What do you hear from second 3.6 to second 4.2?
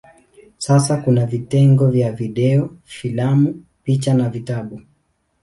picha